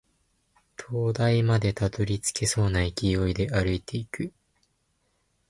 [0.77, 4.33] 灯台までたどり着けそうな勢いで歩いていく